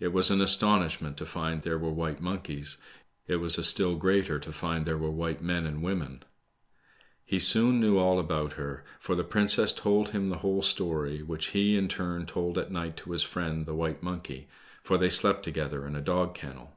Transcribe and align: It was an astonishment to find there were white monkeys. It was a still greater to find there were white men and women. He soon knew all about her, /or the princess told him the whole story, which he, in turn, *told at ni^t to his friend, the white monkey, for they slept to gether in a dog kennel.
It 0.00 0.08
was 0.08 0.32
an 0.32 0.40
astonishment 0.40 1.16
to 1.18 1.24
find 1.24 1.62
there 1.62 1.78
were 1.78 1.92
white 1.92 2.20
monkeys. 2.20 2.76
It 3.28 3.36
was 3.36 3.56
a 3.56 3.62
still 3.62 3.94
greater 3.94 4.40
to 4.40 4.50
find 4.50 4.84
there 4.84 4.98
were 4.98 5.12
white 5.12 5.40
men 5.44 5.64
and 5.64 5.80
women. 5.80 6.24
He 7.24 7.38
soon 7.38 7.78
knew 7.78 7.96
all 7.96 8.18
about 8.18 8.54
her, 8.54 8.84
/or 9.04 9.16
the 9.16 9.22
princess 9.22 9.72
told 9.72 10.08
him 10.08 10.28
the 10.28 10.38
whole 10.38 10.62
story, 10.62 11.22
which 11.22 11.50
he, 11.50 11.76
in 11.76 11.86
turn, 11.86 12.26
*told 12.26 12.58
at 12.58 12.70
ni^t 12.72 12.96
to 12.96 13.12
his 13.12 13.22
friend, 13.22 13.64
the 13.64 13.76
white 13.76 14.02
monkey, 14.02 14.48
for 14.82 14.98
they 14.98 15.08
slept 15.08 15.44
to 15.44 15.52
gether 15.52 15.86
in 15.86 15.94
a 15.94 16.00
dog 16.00 16.34
kennel. 16.34 16.72